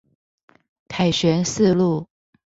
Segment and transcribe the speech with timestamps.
[0.89, 2.07] 凱旋四路